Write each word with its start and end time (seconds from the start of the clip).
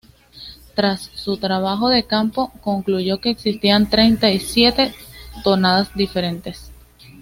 Tras 0.73 0.99
su 1.13 1.37
trabajo 1.37 1.87
de 1.89 2.07
campo, 2.07 2.51
concluyó 2.61 3.21
que 3.21 3.29
existían 3.29 3.87
treinta 3.87 4.31
y 4.31 4.39
siete 4.39 4.95
tonadas 5.43 5.93
diferentes. 5.93 6.71